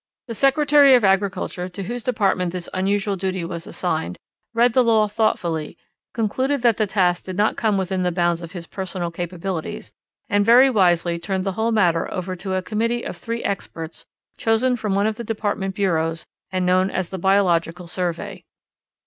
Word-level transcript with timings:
The 0.27 0.33
Secretary 0.33 0.95
of 0.95 1.03
Agriculture, 1.03 1.69
to 1.69 1.83
whose 1.83 2.01
department 2.01 2.53
this 2.53 2.67
unusual 2.73 3.15
duty 3.15 3.45
was 3.45 3.67
assigned, 3.67 4.17
read 4.51 4.73
the 4.73 4.81
law 4.81 5.07
thoughtfully, 5.07 5.77
concluded 6.11 6.63
that 6.63 6.77
the 6.77 6.87
task 6.87 7.23
did 7.25 7.37
not 7.37 7.55
come 7.55 7.77
within 7.77 8.01
the 8.01 8.11
bounds 8.11 8.41
of 8.41 8.53
his 8.53 8.65
personal 8.65 9.11
capabilities, 9.11 9.93
and 10.27 10.43
very 10.43 10.71
wisely 10.71 11.19
turned 11.19 11.43
the 11.43 11.51
whole 11.51 11.71
matter 11.71 12.11
over 12.11 12.35
to 12.35 12.55
a 12.55 12.63
committee 12.63 13.03
of 13.03 13.15
three 13.15 13.43
experts 13.43 14.07
chosen 14.39 14.75
from 14.75 14.95
one 14.95 15.05
of 15.05 15.17
the 15.17 15.23
department 15.23 15.75
bureaus 15.75 16.25
and 16.51 16.65
known 16.65 16.89
as 16.89 17.11
the 17.11 17.19
Biological 17.19 17.87
Survey. 17.87 18.43